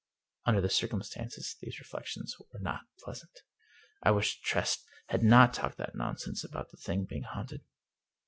Under 0.45 0.61
the 0.61 0.69
circumstances, 0.69 1.57
these 1.61 1.77
reflections 1.77 2.35
were 2.51 2.57
not 2.59 2.85
pleasant. 3.03 3.43
I 4.01 4.09
wished 4.09 4.41
Tress 4.43 4.83
had 5.09 5.21
not 5.21 5.53
talked 5.53 5.77
that 5.77 5.93
non 5.93 6.17
sense 6.17 6.43
about 6.43 6.71
the 6.71 6.77
thing 6.77 7.05
being 7.05 7.21
haunted. 7.21 7.61